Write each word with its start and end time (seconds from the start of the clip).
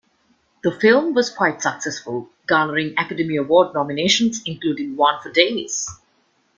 The 0.63 0.71
film 0.71 1.13
was 1.13 1.29
quite 1.29 1.61
successful, 1.61 2.31
garnering 2.47 2.93
Academy 2.97 3.35
Award 3.35 3.75
nominations, 3.75 4.41
including 4.47 4.95
one 4.95 5.21
for 5.21 5.31
Davis. 5.31 5.89